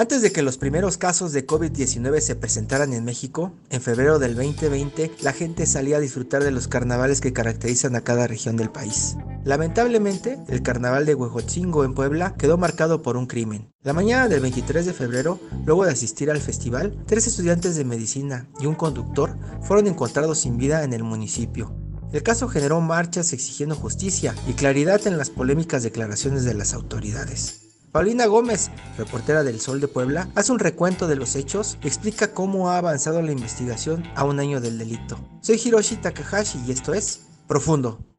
[0.00, 4.34] Antes de que los primeros casos de COVID-19 se presentaran en México, en febrero del
[4.34, 8.70] 2020, la gente salía a disfrutar de los carnavales que caracterizan a cada región del
[8.70, 9.18] país.
[9.44, 13.74] Lamentablemente, el carnaval de Huejotzingo en Puebla quedó marcado por un crimen.
[13.82, 18.48] La mañana del 23 de febrero, luego de asistir al festival, tres estudiantes de medicina
[18.58, 21.76] y un conductor fueron encontrados sin vida en el municipio.
[22.10, 27.59] El caso generó marchas exigiendo justicia y claridad en las polémicas declaraciones de las autoridades.
[27.92, 32.32] Paulina Gómez, reportera del Sol de Puebla, hace un recuento de los hechos y explica
[32.32, 35.18] cómo ha avanzado la investigación a un año del delito.
[35.40, 38.09] Soy Hiroshi Takahashi y esto es Profundo.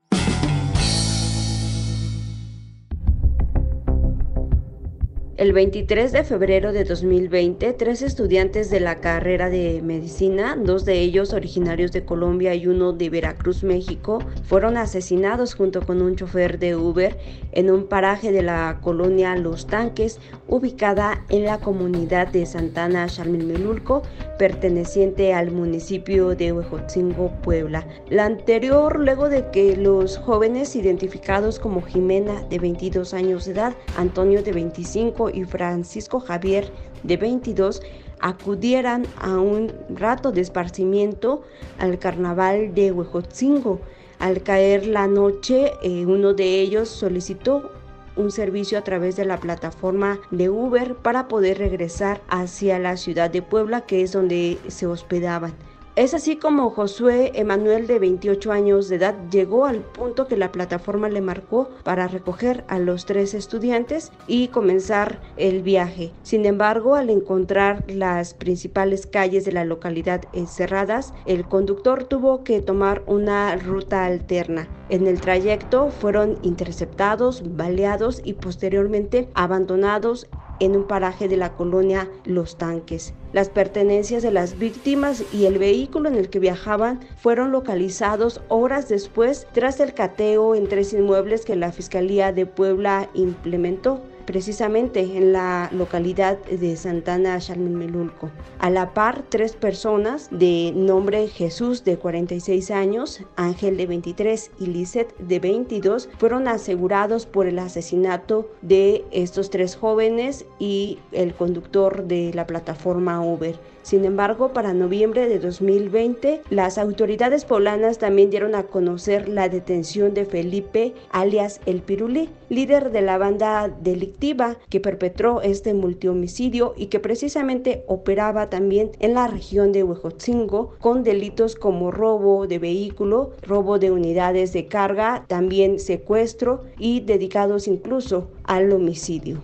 [5.42, 11.00] El 23 de febrero de 2020, tres estudiantes de la carrera de medicina, dos de
[11.00, 16.60] ellos originarios de Colombia y uno de Veracruz, México, fueron asesinados junto con un chofer
[16.60, 17.18] de Uber
[17.54, 24.04] en un paraje de la colonia Los Tanques, ubicada en la comunidad de Santana, Xalmilmelulco,
[24.38, 27.88] perteneciente al municipio de Huejotzingo, Puebla.
[28.12, 33.74] La anterior, luego de que los jóvenes identificados como Jimena, de 22 años de edad,
[33.98, 36.72] Antonio, de 25 y Francisco Javier,
[37.04, 37.82] de 22,
[38.20, 41.44] acudieran a un rato de esparcimiento
[41.80, 43.82] al carnaval de Huejotzingo.
[44.20, 47.72] Al caer la noche, eh, uno de ellos solicitó
[48.16, 53.32] un servicio a través de la plataforma de Uber para poder regresar hacia la ciudad
[53.32, 55.54] de Puebla, que es donde se hospedaban.
[55.98, 60.50] Es así como Josué Emanuel de 28 años de edad llegó al punto que la
[60.50, 66.14] plataforma le marcó para recoger a los tres estudiantes y comenzar el viaje.
[66.24, 72.62] Sin embargo, al encontrar las principales calles de la localidad cerradas, el conductor tuvo que
[72.62, 74.70] tomar una ruta alterna.
[74.88, 80.30] En el trayecto fueron interceptados, baleados y posteriormente abandonados
[80.62, 83.14] en un paraje de la colonia Los Tanques.
[83.34, 88.88] Las pertenencias de las víctimas y el vehículo en el que viajaban fueron localizados horas
[88.88, 95.34] después tras el cateo en tres inmuebles que la Fiscalía de Puebla implementó precisamente en
[95.34, 98.30] la localidad de Santana Melulco.
[98.60, 104.66] A la par, tres personas de nombre Jesús de 46 años, Ángel de 23 y
[104.68, 112.06] Lisette de 22 fueron asegurados por el asesinato de estos tres jóvenes y el conductor
[112.06, 113.60] de la plataforma Uber.
[113.84, 120.14] Sin embargo, para noviembre de 2020, las autoridades poblanas también dieron a conocer la detención
[120.14, 126.88] de Felipe, alias El Pirulí, líder de la banda delictiva que perpetró este multihomicidio y
[126.88, 133.32] que precisamente operaba también en la región de Huejotzingo con delitos como robo de vehículo,
[133.42, 139.42] robo de unidades de carga, también secuestro y dedicados incluso al homicidio.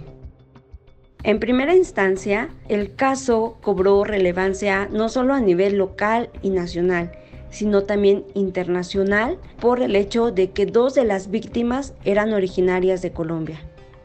[1.23, 7.11] En primera instancia, el caso cobró relevancia no solo a nivel local y nacional,
[7.49, 13.11] sino también internacional por el hecho de que dos de las víctimas eran originarias de
[13.11, 13.59] Colombia.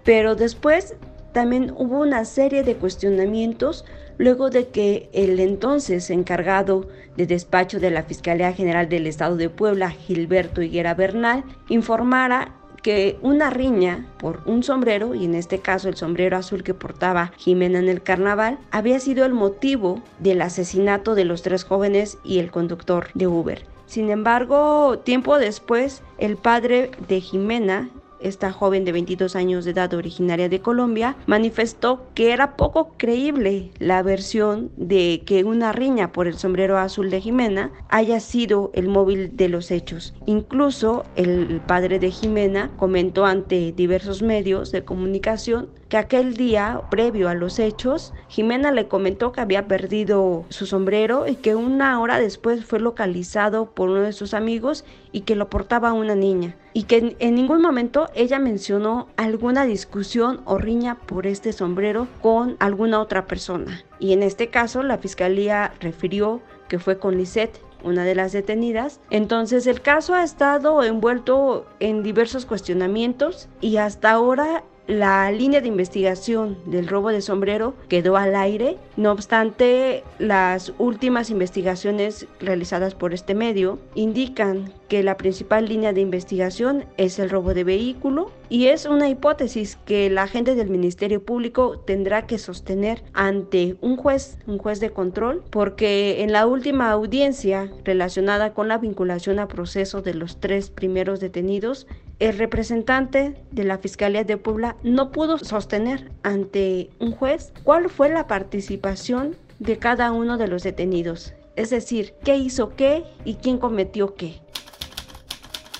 [0.04, 0.96] Pero después
[1.32, 3.84] también hubo una serie de cuestionamientos
[4.18, 9.48] luego de que el entonces encargado de despacho de la Fiscalía General del Estado de
[9.48, 15.88] Puebla, Gilberto Higuera Bernal, informara que una riña por un sombrero, y en este caso
[15.88, 21.15] el sombrero azul que portaba Jimena en el carnaval, había sido el motivo del asesinato
[21.15, 23.65] de los tres jóvenes y el conductor de Uber.
[23.87, 27.91] Sin embargo, tiempo después, el padre de Jimena,
[28.22, 33.71] esta joven de 22 años de edad originaria de Colombia, manifestó que era poco creíble
[33.78, 38.89] la versión de que una riña por el sombrero azul de Jimena haya sido el
[38.89, 40.15] móvil de los hechos.
[40.27, 47.28] Incluso el padre de Jimena comentó ante diversos medios de comunicación que aquel día, previo
[47.28, 52.18] a los hechos, Jimena le comentó que había perdido su sombrero y que una hora
[52.18, 56.57] después fue localizado por uno de sus amigos y que lo portaba una niña.
[56.74, 62.57] Y que en ningún momento ella mencionó alguna discusión o riña por este sombrero con
[62.60, 63.84] alguna otra persona.
[63.98, 69.01] Y en este caso la fiscalía refirió que fue con Lisette una de las detenidas.
[69.10, 75.68] Entonces el caso ha estado envuelto en diversos cuestionamientos y hasta ahora la línea de
[75.68, 83.14] investigación del robo de sombrero quedó al aire, no obstante las últimas investigaciones realizadas por
[83.14, 88.66] este medio indican que la principal línea de investigación es el robo de vehículo y
[88.66, 94.36] es una hipótesis que la agente del Ministerio Público tendrá que sostener ante un juez,
[94.46, 100.02] un juez de control, porque en la última audiencia relacionada con la vinculación a proceso
[100.02, 101.86] de los tres primeros detenidos,
[102.22, 108.10] el representante de la Fiscalía de Puebla no pudo sostener ante un juez cuál fue
[108.10, 113.59] la participación de cada uno de los detenidos, es decir, qué hizo qué y quién
[113.59, 114.41] cometió qué.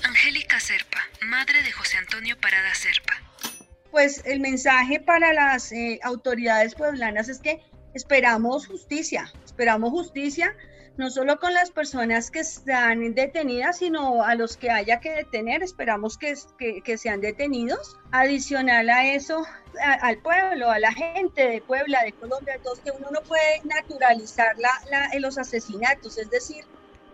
[0.03, 3.13] Angélica Serpa, madre de José Antonio Parada Serpa.
[3.89, 7.61] Pues el mensaje para las eh, autoridades pueblanas es que
[7.93, 10.53] esperamos justicia, esperamos justicia
[10.97, 15.63] no solo con las personas que están detenidas, sino a los que haya que detener.
[15.63, 16.35] Esperamos que,
[16.83, 17.97] que, sean detenidos.
[18.11, 19.43] Adicional a eso,
[19.81, 24.55] al pueblo, a la gente de Puebla, de Colombia, entonces que uno no puede naturalizar
[24.59, 26.63] la, los asesinatos, es decir,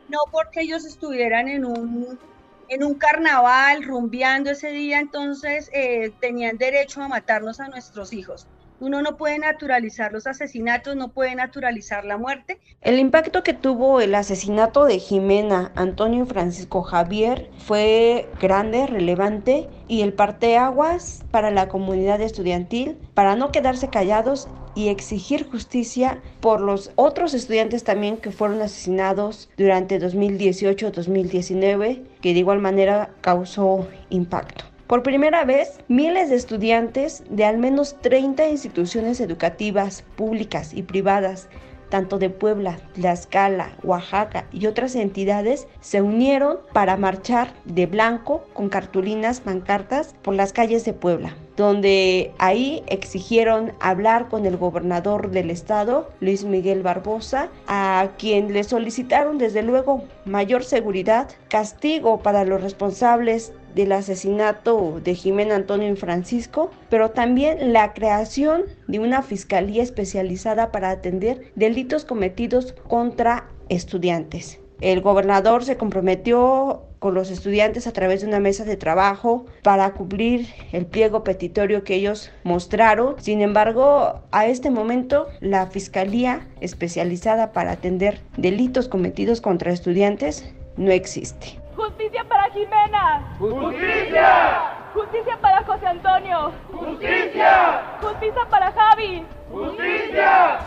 [0.10, 2.20] no porque ellos estuvieran en un,
[2.68, 8.46] en un carnaval rumbeando ese día, entonces eh, tenían derecho a matarnos a nuestros hijos.
[8.80, 12.60] Uno no puede naturalizar los asesinatos, no puede naturalizar la muerte.
[12.81, 19.68] El impacto que tuvo el asesinato de Jimena, Antonio y Francisco Javier fue grande, relevante
[19.90, 26.62] y el parteaguas para la comunidad estudiantil para no quedarse callados y exigir justicia por
[26.62, 34.69] los otros estudiantes también que fueron asesinados durante 2018-2019, que de igual manera causó impacto.
[34.89, 41.47] Por primera vez, miles de estudiantes de al menos 30 instituciones educativas públicas y privadas
[41.89, 48.69] tanto de Puebla, Tlaxcala, Oaxaca y otras entidades se unieron para marchar de blanco con
[48.69, 55.51] cartulinas, pancartas por las calles de Puebla donde ahí exigieron hablar con el gobernador del
[55.51, 62.62] estado, Luis Miguel Barbosa, a quien le solicitaron desde luego mayor seguridad, castigo para los
[62.62, 69.83] responsables del asesinato de Jimena Antonio y Francisco, pero también la creación de una fiscalía
[69.83, 74.60] especializada para atender delitos cometidos contra estudiantes.
[74.81, 79.92] El gobernador se comprometió con los estudiantes a través de una mesa de trabajo para
[79.94, 83.15] cumplir el pliego petitorio que ellos mostraron.
[83.19, 90.92] Sin embargo, a este momento la Fiscalía especializada para atender delitos cometidos contra estudiantes no
[90.92, 91.59] existe.
[92.00, 93.36] Justicia para Jimena.
[93.40, 94.62] Justicia.
[94.94, 96.54] Justicia para José Antonio.
[96.72, 97.98] Justicia.
[98.01, 99.25] Justicia para Javi.
[99.51, 100.60] Justicia.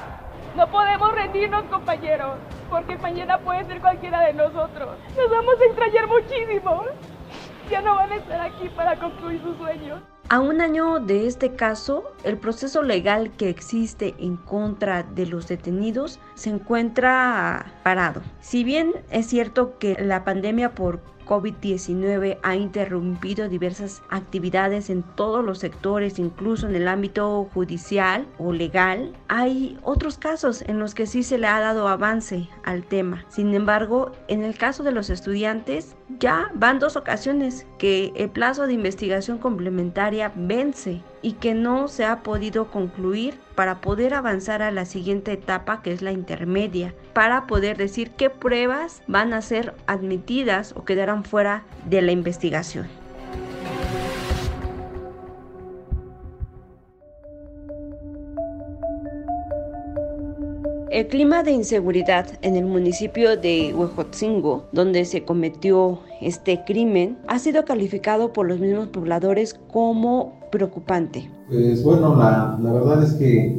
[0.55, 2.37] No podemos rendirnos, compañeros,
[2.69, 4.91] porque mañana puede ser cualquiera de nosotros.
[5.17, 6.85] Nos vamos a extrañar muchísimo.
[7.71, 10.03] Ya no van a estar aquí para concluir sus sueños.
[10.29, 15.47] A un año de este caso, el proceso legal que existe en contra de los
[15.49, 18.23] detenidos se encuentra parado.
[18.41, 25.45] Si bien es cierto que la pandemia por COVID-19 ha interrumpido diversas actividades en todos
[25.45, 29.15] los sectores, incluso en el ámbito judicial o legal.
[29.29, 33.25] Hay otros casos en los que sí se le ha dado avance al tema.
[33.29, 38.67] Sin embargo, en el caso de los estudiantes, ya van dos ocasiones que el plazo
[38.67, 44.71] de investigación complementaria vence y que no se ha podido concluir para poder avanzar a
[44.71, 49.75] la siguiente etapa que es la intermedia, para poder decir qué pruebas van a ser
[49.87, 53.02] admitidas o quedarán fuera de la investigación.
[60.93, 67.39] El clima de inseguridad en el municipio de Huejotzingo, donde se cometió este crimen, ha
[67.39, 71.31] sido calificado por los mismos pobladores como preocupante.
[71.49, 73.59] Pues bueno, la, la verdad es que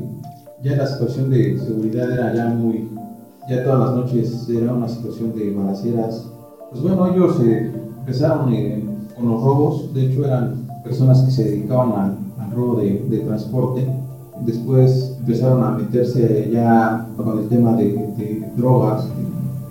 [0.61, 2.87] ya la situación de seguridad era ya muy,
[3.49, 6.29] ya todas las noches era una situación de balaceras.
[6.69, 8.83] Pues bueno, ellos eh, empezaron eh,
[9.15, 13.17] con los robos, de hecho eran personas que se dedicaban al, al robo de, de
[13.21, 13.87] transporte
[14.45, 19.07] Después empezaron a meterse ya con el tema de, drogas,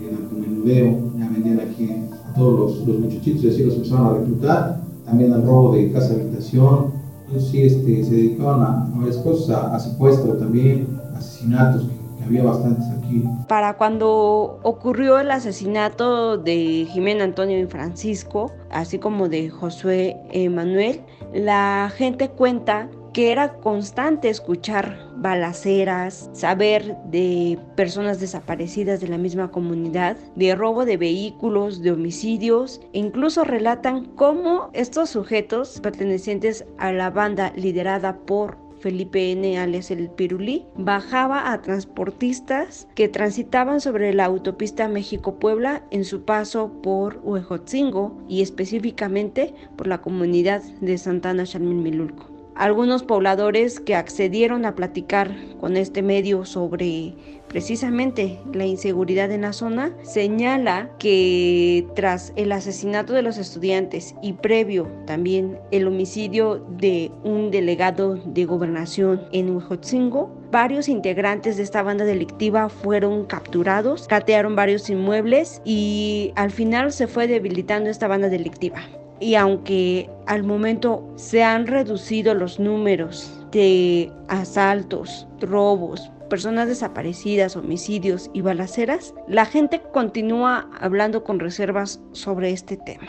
[0.00, 4.18] el menudeo, ya vendían aquí a todos los, los muchachitos y así los empezaron a
[4.18, 6.92] reclutar, también al robo de casa habitación,
[7.26, 12.86] entonces sí este, se dedicaban a, varias cosas, a, secuestro también, asesinatos, que, había bastantes
[12.98, 13.24] aquí.
[13.48, 20.16] Para cuando ocurrió el asesinato de Jimena Antonio y Francisco, así como de Josué
[20.50, 21.00] Manuel,
[21.34, 29.50] la gente cuenta que era constante escuchar balaceras, saber de personas desaparecidas de la misma
[29.50, 36.92] comunidad, de robo de vehículos, de homicidios, e incluso relatan cómo estos sujetos pertenecientes a
[36.92, 39.58] la banda liderada por Felipe N.
[39.58, 46.72] alias el Pirulí, bajaba a transportistas que transitaban sobre la autopista México-Puebla en su paso
[46.82, 52.31] por Huejotzingo y específicamente por la comunidad de Santana Milulco.
[52.62, 57.12] Algunos pobladores que accedieron a platicar con este medio sobre
[57.48, 64.34] precisamente la inseguridad en la zona, señala que tras el asesinato de los estudiantes y
[64.34, 71.82] previo también el homicidio de un delegado de gobernación en Huejotzingo, varios integrantes de esta
[71.82, 78.28] banda delictiva fueron capturados, catearon varios inmuebles y al final se fue debilitando esta banda
[78.28, 78.82] delictiva
[79.22, 88.30] y aunque al momento se han reducido los números de asaltos, robos, personas desaparecidas, homicidios
[88.34, 93.06] y balaceras, la gente continúa hablando con reservas sobre este tema.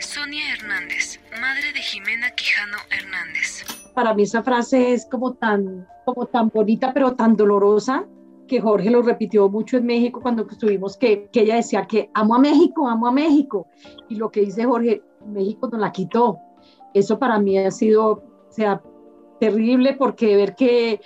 [0.00, 3.64] Sonia Hernández, madre de Jimena Quijano Hernández.
[3.94, 8.06] Para mí esa frase es como tan, como tan bonita pero tan dolorosa
[8.46, 12.34] que Jorge lo repitió mucho en México cuando estuvimos, que, que ella decía que amo
[12.34, 13.66] a México, amo a México.
[14.08, 16.38] Y lo que dice Jorge, México nos la quitó.
[16.94, 18.82] Eso para mí ha sido, o sea,
[19.38, 21.00] terrible porque ver que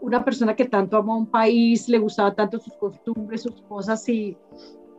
[0.00, 4.08] una persona que tanto amó a un país, le gustaba tanto sus costumbres, sus cosas
[4.08, 4.36] y,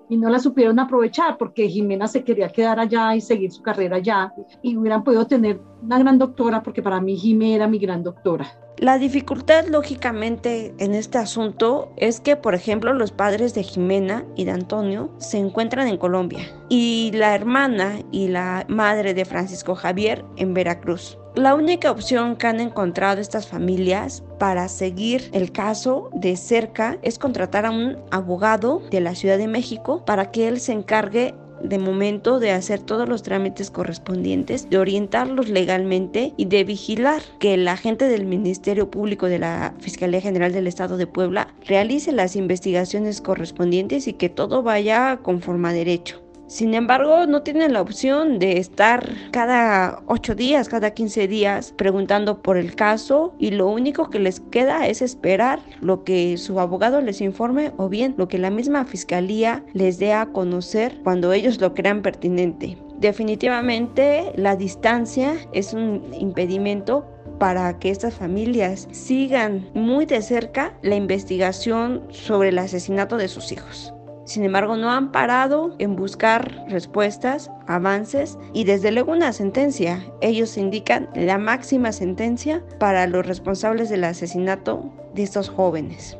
[0.09, 3.97] y no la supieron aprovechar porque Jimena se quería quedar allá y seguir su carrera
[3.97, 8.03] allá y hubieran podido tener una gran doctora porque para mí Jimena era mi gran
[8.03, 8.47] doctora.
[8.77, 14.45] La dificultad, lógicamente, en este asunto es que, por ejemplo, los padres de Jimena y
[14.45, 20.23] de Antonio se encuentran en Colombia y la hermana y la madre de Francisco Javier
[20.35, 21.17] en Veracruz.
[21.33, 27.17] La única opción que han encontrado estas familias para seguir el caso de cerca es
[27.17, 31.79] contratar a un abogado de la Ciudad de México para que él se encargue de
[31.79, 37.67] momento de hacer todos los trámites correspondientes, de orientarlos legalmente y de vigilar que el
[37.67, 43.21] agente del Ministerio Público de la Fiscalía General del Estado de Puebla realice las investigaciones
[43.21, 46.26] correspondientes y que todo vaya conforme a derecho.
[46.47, 52.41] Sin embargo, no tienen la opción de estar cada 8 días, cada 15 días preguntando
[52.41, 57.01] por el caso y lo único que les queda es esperar lo que su abogado
[57.01, 61.59] les informe o bien lo que la misma fiscalía les dé a conocer cuando ellos
[61.59, 62.77] lo crean pertinente.
[62.97, 67.05] Definitivamente la distancia es un impedimento
[67.39, 73.51] para que estas familias sigan muy de cerca la investigación sobre el asesinato de sus
[73.51, 73.93] hijos.
[74.27, 80.05] Sin embargo, no han parado en buscar respuestas, avances y desde luego una sentencia.
[80.19, 86.17] Ellos indican la máxima sentencia para los responsables del asesinato de estos jóvenes.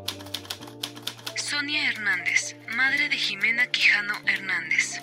[1.36, 5.02] Sonia Hernández, madre de Jimena Quijano Hernández.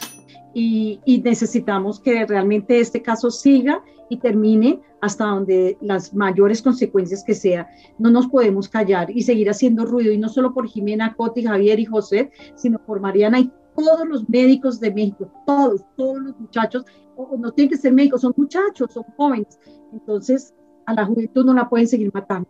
[0.54, 3.82] Y, y necesitamos que realmente este caso siga
[4.16, 7.68] termine hasta donde las mayores consecuencias que sea.
[7.98, 11.78] No nos podemos callar y seguir haciendo ruido, y no solo por Jimena, Coti, Javier
[11.80, 16.84] y José, sino por Mariana y todos los médicos de México, todos, todos los muchachos,
[17.38, 19.58] no tienen que ser médicos, son muchachos, son jóvenes.
[19.92, 20.54] Entonces,
[20.86, 22.48] a la juventud no la pueden seguir matando.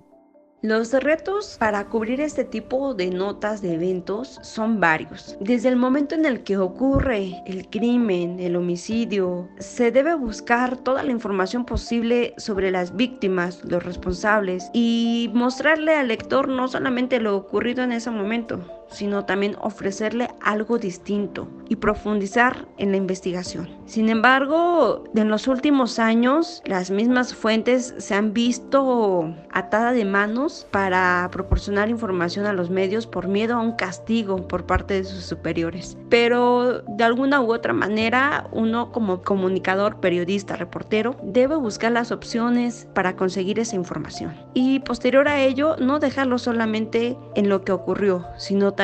[0.64, 5.36] Los retos para cubrir este tipo de notas de eventos son varios.
[5.38, 11.02] Desde el momento en el que ocurre el crimen, el homicidio, se debe buscar toda
[11.02, 17.36] la información posible sobre las víctimas, los responsables y mostrarle al lector no solamente lo
[17.36, 23.68] ocurrido en ese momento, sino también ofrecerle algo distinto y profundizar en la investigación.
[23.86, 30.66] Sin embargo, en los últimos años, las mismas fuentes se han visto atadas de manos
[30.70, 35.24] para proporcionar información a los medios por miedo a un castigo por parte de sus
[35.24, 35.96] superiores.
[36.08, 42.86] Pero de alguna u otra manera, uno como comunicador, periodista, reportero, debe buscar las opciones
[42.94, 44.34] para conseguir esa información.
[44.54, 48.83] Y posterior a ello, no dejarlo solamente en lo que ocurrió, sino también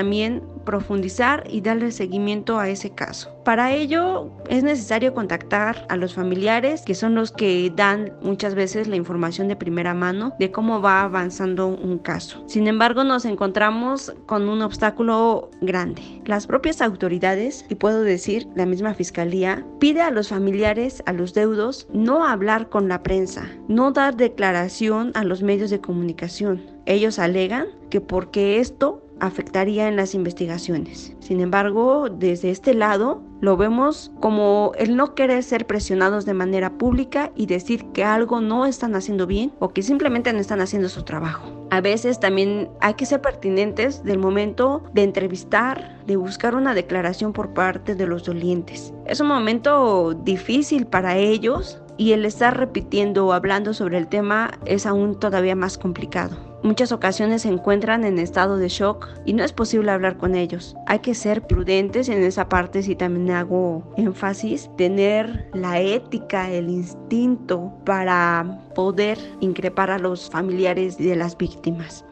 [0.64, 3.34] profundizar y darle seguimiento a ese caso.
[3.44, 8.86] Para ello es necesario contactar a los familiares, que son los que dan muchas veces
[8.86, 12.44] la información de primera mano de cómo va avanzando un caso.
[12.46, 16.02] Sin embargo, nos encontramos con un obstáculo grande.
[16.26, 21.34] Las propias autoridades, y puedo decir la misma fiscalía, pide a los familiares, a los
[21.34, 26.62] deudos, no hablar con la prensa, no dar declaración a los medios de comunicación.
[26.86, 31.14] Ellos alegan que porque esto afectaría en las investigaciones.
[31.20, 36.76] Sin embargo, desde este lado lo vemos como el no querer ser presionados de manera
[36.76, 40.88] pública y decir que algo no están haciendo bien o que simplemente no están haciendo
[40.88, 41.66] su trabajo.
[41.70, 47.32] A veces también hay que ser pertinentes del momento de entrevistar, de buscar una declaración
[47.32, 48.92] por parte de los dolientes.
[49.06, 54.52] Es un momento difícil para ellos y el estar repitiendo o hablando sobre el tema
[54.64, 56.49] es aún todavía más complicado.
[56.62, 60.76] Muchas ocasiones se encuentran en estado de shock y no es posible hablar con ellos.
[60.86, 66.68] Hay que ser prudentes en esa parte, si también hago énfasis, tener la ética, el
[66.68, 72.04] instinto para poder increpar a los familiares de las víctimas.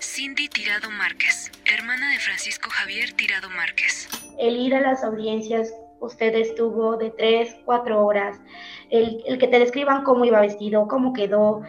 [0.00, 4.08] Cindy Tirado Márquez, hermana de Francisco Javier Tirado Márquez.
[4.38, 8.38] El ir a las audiencias usted estuvo de tres, cuatro horas,
[8.90, 11.62] el, el, que te describan cómo iba vestido, cómo quedó,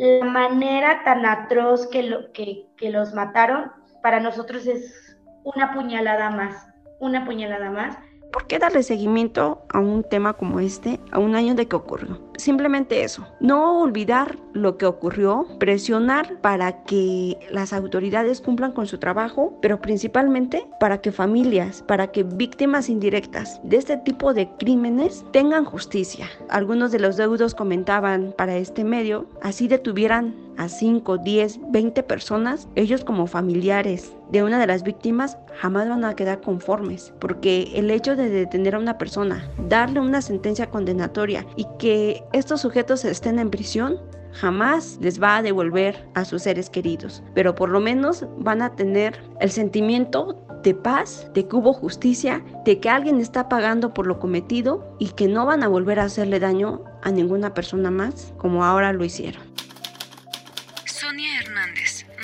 [0.00, 3.70] la manera tan atroz que, lo, que, que los mataron,
[4.02, 6.68] para nosotros es una puñalada más,
[7.00, 7.98] una puñalada más.
[8.32, 12.18] ¿Por qué darle seguimiento a un tema como este a un año de que ocurrió?
[12.36, 18.98] Simplemente eso, no olvidar lo que ocurrió, presionar para que las autoridades cumplan con su
[18.98, 25.24] trabajo, pero principalmente para que familias, para que víctimas indirectas de este tipo de crímenes
[25.32, 26.28] tengan justicia.
[26.48, 32.68] Algunos de los deudos comentaban para este medio, así detuvieran a 5, 10, 20 personas,
[32.74, 37.90] ellos como familiares de una de las víctimas jamás van a quedar conformes, porque el
[37.90, 43.38] hecho de detener a una persona, darle una sentencia condenatoria y que estos sujetos estén
[43.38, 43.98] en prisión,
[44.32, 48.76] jamás les va a devolver a sus seres queridos, pero por lo menos van a
[48.76, 54.06] tener el sentimiento de paz, de que hubo justicia, de que alguien está pagando por
[54.06, 58.34] lo cometido y que no van a volver a hacerle daño a ninguna persona más
[58.36, 59.49] como ahora lo hicieron.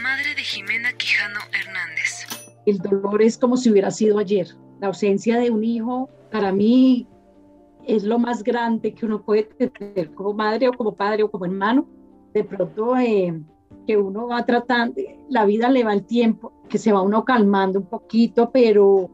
[0.07, 2.29] Madre de Jimena Quijano Hernández.
[2.65, 4.47] El dolor es como si hubiera sido ayer.
[4.79, 7.09] La ausencia de un hijo, para mí,
[7.85, 11.47] es lo más grande que uno puede tener como madre o como padre o como
[11.47, 11.89] hermano.
[12.33, 13.37] De pronto eh,
[13.85, 14.95] que uno va tratando,
[15.29, 19.11] la vida le va el tiempo, que se va uno calmando un poquito, pero,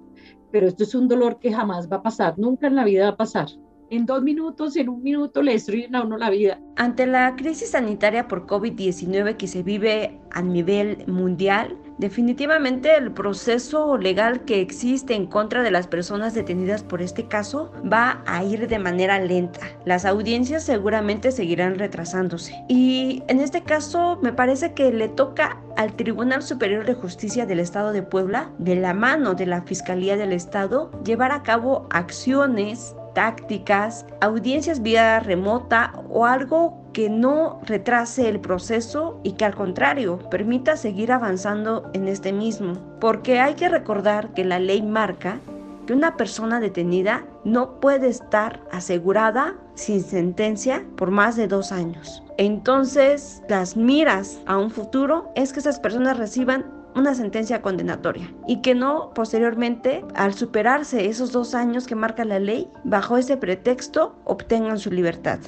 [0.51, 3.13] pero esto es un dolor que jamás va a pasar, nunca en la vida va
[3.13, 3.49] a pasar.
[3.93, 6.59] En dos minutos, en un minuto le destruyen a uno la vida.
[6.77, 13.97] Ante la crisis sanitaria por COVID-19 que se vive a nivel mundial, Definitivamente el proceso
[13.97, 18.67] legal que existe en contra de las personas detenidas por este caso va a ir
[18.67, 19.61] de manera lenta.
[19.85, 22.65] Las audiencias seguramente seguirán retrasándose.
[22.69, 27.61] Y en este caso me parece que le toca al Tribunal Superior de Justicia del
[27.61, 32.97] Estado de Puebla, de la mano de la Fiscalía del Estado, llevar a cabo acciones
[33.15, 40.19] tácticas, audiencias vía remota o algo que no retrase el proceso y que al contrario
[40.31, 42.75] permita seguir avanzando en este mismo.
[43.01, 45.39] Porque hay que recordar que la ley marca
[45.87, 52.23] que una persona detenida no puede estar asegurada sin sentencia por más de dos años.
[52.39, 58.61] Entonces, las miras a un futuro es que esas personas reciban una sentencia condenatoria y
[58.61, 64.17] que no posteriormente, al superarse esos dos años que marca la ley, bajo ese pretexto
[64.25, 65.41] obtengan su libertad.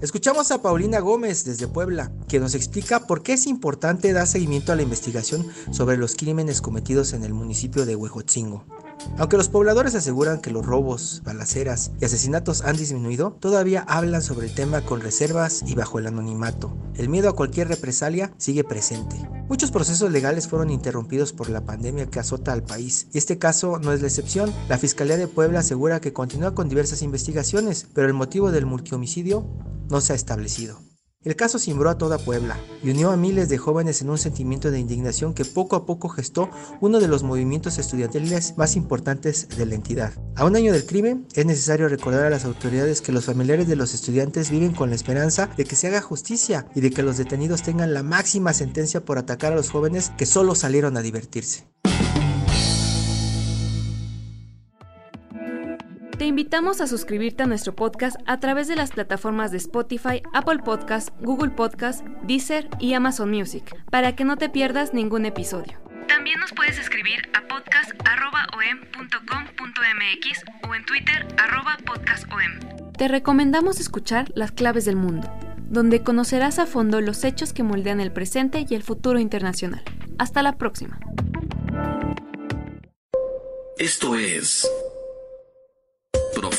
[0.00, 4.72] Escuchamos a Paulina Gómez desde Puebla, que nos explica por qué es importante dar seguimiento
[4.72, 8.64] a la investigación sobre los crímenes cometidos en el municipio de Huejotzingo.
[9.18, 14.46] Aunque los pobladores aseguran que los robos, balaceras y asesinatos han disminuido, todavía hablan sobre
[14.46, 16.76] el tema con reservas y bajo el anonimato.
[16.94, 19.16] El miedo a cualquier represalia sigue presente.
[19.48, 23.78] Muchos procesos legales fueron interrumpidos por la pandemia que azota al país, y este caso
[23.78, 24.52] no es la excepción.
[24.68, 29.46] La Fiscalía de Puebla asegura que continúa con diversas investigaciones, pero el motivo del multihomicidio
[29.88, 30.89] no se ha establecido.
[31.22, 34.70] El caso cimbró a toda Puebla y unió a miles de jóvenes en un sentimiento
[34.70, 36.48] de indignación que poco a poco gestó
[36.80, 40.14] uno de los movimientos estudiantiles más importantes de la entidad.
[40.34, 43.76] A un año del crimen, es necesario recordar a las autoridades que los familiares de
[43.76, 47.18] los estudiantes viven con la esperanza de que se haga justicia y de que los
[47.18, 51.69] detenidos tengan la máxima sentencia por atacar a los jóvenes que solo salieron a divertirse.
[56.20, 60.58] Te invitamos a suscribirte a nuestro podcast a través de las plataformas de Spotify, Apple
[60.58, 65.80] Podcast, Google Podcast, Deezer y Amazon Music, para que no te pierdas ningún episodio.
[66.08, 71.26] También nos puedes escribir a podcast.om.com.mx o en Twitter
[71.86, 72.92] podcastom.
[72.98, 75.26] Te recomendamos escuchar Las Claves del Mundo,
[75.70, 79.82] donde conocerás a fondo los hechos que moldean el presente y el futuro internacional.
[80.18, 81.00] Hasta la próxima.
[83.78, 84.68] Esto es